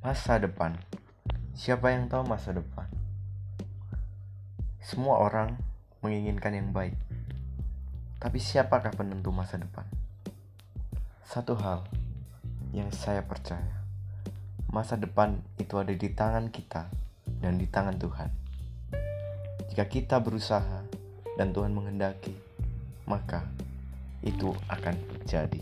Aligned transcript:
Masa 0.00 0.40
depan. 0.40 0.80
Siapa 1.52 1.92
yang 1.92 2.08
tahu 2.08 2.24
masa 2.24 2.56
depan? 2.56 2.88
Semua 4.80 5.20
orang 5.20 5.60
menginginkan 6.00 6.56
yang 6.56 6.72
baik. 6.72 6.96
Tapi 8.16 8.40
siapakah 8.40 8.96
penentu 8.96 9.28
masa 9.28 9.60
depan? 9.60 9.84
Satu 11.20 11.52
hal 11.60 11.84
yang 12.72 12.88
saya 12.96 13.20
percaya. 13.28 13.84
Masa 14.72 14.96
depan 14.96 15.36
itu 15.60 15.76
ada 15.76 15.92
di 15.92 16.08
tangan 16.08 16.48
kita 16.48 16.88
dan 17.44 17.60
di 17.60 17.68
tangan 17.68 18.00
Tuhan. 18.00 18.32
Jika 19.68 19.84
kita 19.84 20.16
berusaha 20.24 20.80
dan 21.36 21.52
Tuhan 21.52 21.76
menghendaki, 21.76 22.32
maka 23.04 23.44
itu 24.24 24.56
akan 24.64 24.96
terjadi. 24.96 25.60